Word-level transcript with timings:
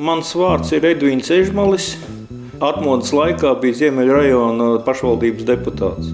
Mans 0.00 0.32
vārds 0.34 0.72
ir 0.72 0.86
Edvīns 0.88 1.28
Ežmalis. 1.30 1.92
Atmodas 2.60 3.12
laikā 3.16 3.54
bija 3.60 3.76
Ziemeļrajona 3.84 4.68
pašvaldības 4.84 5.46
deputāts. 5.48 6.10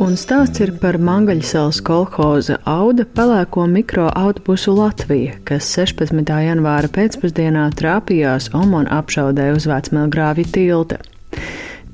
Un 0.00 0.16
stāsts 0.18 0.62
ir 0.64 0.72
par 0.82 0.96
Mangaļsalas 0.98 1.78
kolhoza 1.86 2.56
Auda 2.66 3.04
pelēko 3.04 3.66
mikroautobusu 3.70 4.74
Latvija, 4.74 5.36
kas 5.46 5.68
16. 5.76 6.24
janvāra 6.46 6.90
pēcpusdienā 6.90 7.68
trāpījās 7.78 8.48
Omona 8.56 9.00
apšaudē 9.02 9.50
uz 9.54 9.68
Vecmelgrāvja 9.70 10.50
tilta. 10.56 10.98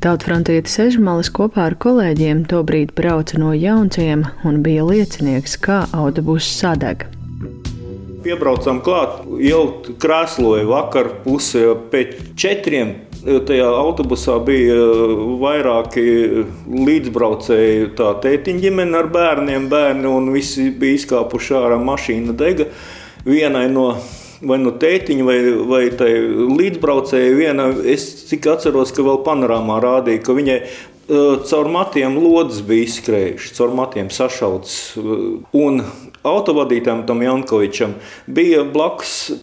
Tautfrontietis 0.06 0.76
Ežmalis 0.84 1.32
kopā 1.34 1.64
ar 1.66 1.74
kolēģiem 1.82 2.44
tobrīd 2.46 2.92
brauca 2.94 3.40
no 3.42 3.50
Jaunciema 3.58 4.36
un 4.46 4.60
bija 4.62 4.84
liecinieks, 4.86 5.56
kā 5.58 5.80
autobuss 5.90 6.46
sadega 6.60 7.08
piebraucām 8.26 8.80
klāt, 8.82 9.20
jau 9.42 9.60
krēsloja 10.02 10.66
vakar 10.66 11.10
pusē 11.22 11.68
pēc 11.92 12.16
četriem. 12.38 12.94
Tajā 13.22 13.66
autobusā 13.66 14.36
bija 14.46 14.76
vairāki 15.42 16.04
līdzbraucēji, 16.70 17.88
tā 17.98 18.12
tētiņa 18.22 18.62
ģimene 18.62 18.98
ar 18.98 19.10
bērniem, 19.14 19.66
bērni 19.70 20.10
un 20.10 20.30
visi 20.34 20.68
bija 20.70 21.00
izkāpuši 21.00 21.58
ārā 21.58 21.78
mašīna 21.82 22.34
dega. 22.38 22.68
Vienai 23.26 23.66
no 23.70 23.92
vai 24.42 24.58
no 24.62 24.74
tētiņa, 24.76 25.24
vai, 25.26 25.38
vai 25.70 25.84
tai 25.96 26.10
līdzbraucēji. 26.58 27.38
Viena, 27.38 27.70
es 27.94 28.08
cik 28.28 28.50
atceros, 28.56 28.92
ka 28.96 29.06
vēl 29.06 29.22
panorāmā 29.26 29.80
rādīja, 29.84 30.24
ka 30.26 30.36
viņai 30.36 30.60
caur 31.46 31.68
matiem 31.70 32.16
lodes 32.18 32.62
bija 32.66 32.86
izskrējušas, 32.88 33.54
caur 33.58 33.74
matiem 33.78 34.10
sašauts. 34.10 34.96
Un 35.54 35.84
autovadītājam, 36.26 37.04
tam 37.06 37.22
Jankovičam, 37.22 37.94
bija 38.26 38.64
blakus 38.66 39.36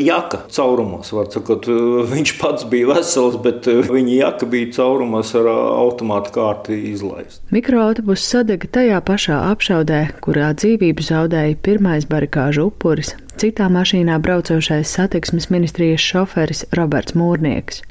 jaka 0.00 0.42
caurumos. 0.52 1.12
Sakot, 1.32 1.68
viņš 2.12 2.34
pats 2.40 2.66
bija 2.70 2.94
vesels, 2.94 3.38
bet 3.42 3.66
viņa 3.66 4.16
jaka 4.20 4.48
bija 4.50 4.72
caurumos 4.78 5.34
ar 5.38 5.50
automātu 5.50 6.34
kārti 6.36 6.78
izlaista. 6.92 7.42
Mikroautobus 7.54 8.24
sadega 8.26 8.70
tajā 8.78 9.02
pašā 9.06 9.42
apšaudē, 9.52 10.00
kurā 10.24 10.52
dzīvību 10.58 11.06
zaudēja 11.06 11.60
pirmais 11.66 12.08
barikāžu 12.08 12.70
upuris, 12.70 13.14
citā 13.40 13.68
mašīnā 13.72 14.18
braucošais 14.22 14.96
satiksmes 14.98 15.50
ministrijas 15.52 16.04
šoferis 16.04 16.66
Roberts 16.76 17.16
Mūrnieks. 17.18 17.82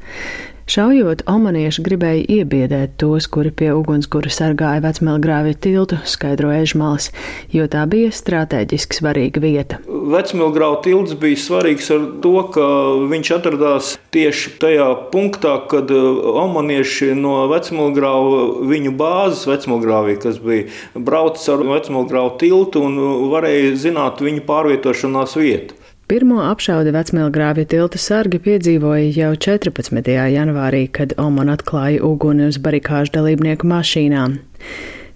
Šaujot, 0.66 1.20
omanieši 1.30 1.84
gribēja 1.86 2.24
iebiedēt 2.40 2.96
tos, 2.98 3.28
kuri 3.30 3.52
pie 3.54 3.68
ugunskura 3.78 4.32
sargāja 4.34 4.82
vecmelgrāvja 4.82 5.54
tiltu, 5.62 6.00
skaidro 6.10 6.50
Ežmals, 6.56 7.12
jo 7.54 7.68
tā 7.70 7.84
bija 7.86 8.10
strateģiski 8.10 8.98
svarīga 8.98 9.44
vieta. 9.44 9.78
Vecmelgrāvja 9.86 10.82
tilts 10.88 11.14
bija 11.22 11.38
svarīgs 11.44 11.92
ar 11.94 12.10
to, 12.26 12.34
ka 12.58 12.66
viņš 13.14 13.32
atradās 13.38 13.92
tieši 14.18 14.56
tajā 14.66 14.90
punktā, 15.14 15.54
kad 15.70 15.94
uh, 15.94 16.34
omanieši 16.48 17.14
no 17.14 17.44
vecmelgrāvja 17.54 18.66
viņu 18.66 18.98
bāzes 18.98 19.46
vecmelgrāvī, 19.46 20.18
kas 20.26 20.42
bija 20.42 20.66
braucis 20.98 21.46
ar 21.54 21.62
vecmelgrāvja 21.62 22.40
tiltu 22.42 22.88
un 22.90 22.98
varēja 23.38 23.78
zināt 23.86 24.26
viņu 24.26 24.42
pārvietošanās 24.50 25.38
vietu. 25.38 25.78
Pirmo 26.06 26.44
apšaudi 26.46 26.92
vecmēlgrāvja 26.94 27.66
tilta 27.66 27.98
sargi 27.98 28.38
piedzīvoja 28.38 29.08
jau 29.10 29.32
14. 29.42 30.12
janvārī, 30.30 30.84
kad 30.94 31.16
Oman 31.18 31.50
atklāja 31.50 32.04
uguni 32.06 32.46
uz 32.46 32.60
barikāžu 32.62 33.16
dalībnieku 33.16 33.66
mašīnām. 33.66 34.36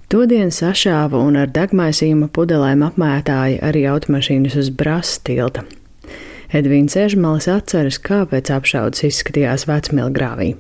Todien 0.10 0.50
sašāva 0.50 1.22
un 1.22 1.38
ar 1.44 1.52
degmaisījuma 1.54 2.32
pudelēm 2.34 2.82
apmētāja 2.88 3.60
arī 3.70 3.84
automašīnas 3.92 4.58
uz 4.58 4.72
brāzes 4.74 5.22
tilta. 5.30 5.62
Edvīns 6.58 6.98
Ežmalis 6.98 7.46
atceras, 7.54 8.02
kāpēc 8.02 8.50
apšaudas 8.58 9.06
izskatījās 9.12 9.68
vecmēlgrāvī. 9.70 10.56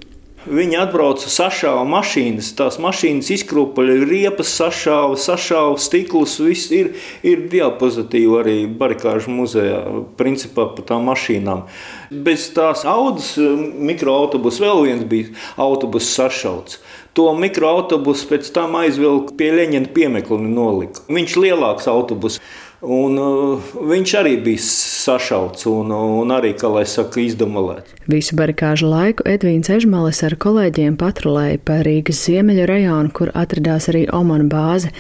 Viņi 0.49 0.79
atbrauca, 0.81 1.29
sašāva 1.29 1.83
mašīnas, 1.85 2.47
tās 2.57 2.79
mašīnas 2.81 3.27
izkrupaļa, 3.35 3.97
riepas 4.09 4.49
sašāva, 4.57 5.17
sašāva 5.21 5.75
stiklus. 5.77 6.39
Viss 6.41 6.71
ir, 6.73 6.95
ir 7.21 7.43
diapozitīvi 7.51 8.39
arī 8.39 8.55
barikāžu 8.79 9.29
muzejā, 9.35 9.83
principā 10.17 10.65
par 10.73 10.87
tām 10.89 11.05
mašīnām. 11.11 11.67
Bez 12.09 12.47
tās 12.55 12.81
audas 12.89 13.35
mikroautobusa 13.37 14.65
vēl 14.65 14.87
viens 14.87 15.05
bija 15.11 15.35
autobus 15.61 16.09
sašauts. 16.15 16.79
To 17.17 17.29
mikroautobusu 17.37 18.31
pēc 18.31 18.49
tam 18.55 18.77
aizvilka 18.79 19.37
pie 19.37 19.51
Leņķina 19.53 19.93
piemekli 19.93 20.37
un 20.39 20.49
nolika. 20.55 21.05
Viņš 21.13 21.37
ir 21.37 21.45
lielāks 21.49 21.89
autobus. 21.91 22.41
Un, 22.79 23.17
uh, 23.19 23.71
viņš 23.75 24.13
arī 24.21 24.37
bija 24.43 24.61
sašauts 24.63 25.67
un, 25.67 25.91
un 25.91 26.31
arī, 26.31 26.53
kā 26.55 26.69
lai 26.71 26.85
saka, 26.87 27.19
izdemolēts. 27.19 27.97
Visu 28.07 28.37
barikāžu 28.39 28.87
laiku 28.87 29.25
Edvīns 29.27 29.67
Ežmalis 29.73 30.23
ar 30.23 30.37
kolēģiem 30.39 30.95
patrulēja 30.99 31.59
pa 31.59 31.81
Rīgas 31.83 32.23
ziemeļu 32.29 32.69
rajonu, 32.71 33.11
kur 33.11 33.33
atradās 33.35 33.89
arī 33.91 34.05
Omana 34.15 34.47
bāze, 34.47 34.93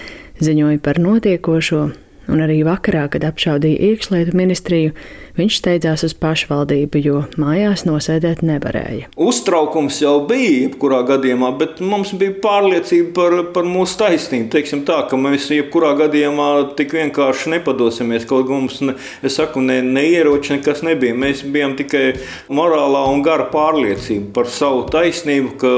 ziņoja 0.43 0.83
par 0.83 0.99
notiekošo 0.99 1.85
un 2.29 2.43
arī 2.45 2.61
vakarā, 2.67 3.07
kad 3.13 3.25
apšaudīja 3.27 3.91
iekšlietu 3.91 4.35
ministriju, 4.37 4.93
viņš 5.39 5.57
steidzās 5.61 6.03
uz 6.07 6.13
pašvaldību, 6.19 7.01
jo 7.03 7.21
mājās 7.39 7.85
nosēdēt 7.87 8.41
nevarēja. 8.45 9.09
Uztraukums 9.19 10.01
jau 10.03 10.15
bija, 10.27 10.65
jebkurā 10.65 11.01
gadījumā, 11.07 11.51
bet 11.59 11.79
mums 11.83 12.11
bija 12.19 12.35
pārliecība 12.43 13.13
par, 13.15 13.35
par 13.55 13.67
mūsu 13.67 13.99
taisnību. 14.01 14.49
Teiksim 14.53 14.83
tā, 14.87 15.01
ka 15.09 15.19
mēs 15.19 15.49
jebkurā 15.53 15.93
gadījumā 15.99 16.49
tik 16.79 16.95
vienkārši 16.97 17.53
nepadosimies. 17.55 18.27
Kaut 18.29 18.47
kā 18.49 18.57
mums, 18.57 18.79
ne, 18.85 18.95
es 19.25 19.39
saku, 19.39 19.63
ne, 19.63 19.79
ne 19.85 20.05
ieroči 20.09 20.57
nekas 20.57 20.83
nebija. 20.85 21.15
Mēs 21.17 21.45
bijām 21.47 21.77
tikai 21.79 22.05
morālā 22.51 23.05
un 23.13 23.23
gara 23.25 23.47
pārliecība 23.51 24.33
par 24.35 24.51
savu 24.51 24.85
taisnību, 24.91 25.55
ka 25.61 25.73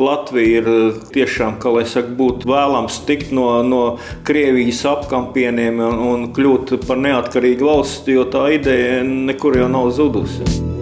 Latvija 0.00 0.62
ir 0.62 1.00
tiešām, 1.14 1.58
kā 1.62 1.72
lai 1.74 1.86
saka, 1.88 2.12
būtu 2.18 2.50
vēlams 2.50 3.00
tikt 3.08 3.32
no, 3.34 3.48
no 3.66 3.82
Krievijas 4.26 4.82
apkampieniem 4.90 5.80
un, 5.94 6.04
un 6.10 6.28
kļūt 6.34 6.76
par 6.86 7.00
neatkarīgu 7.00 7.70
valsti, 7.70 8.18
jo 8.18 8.28
tā 8.30 8.48
ideja 8.58 9.02
nekur 9.06 9.58
jau 9.60 9.70
nav 9.70 9.90
zudusi. 9.94 10.73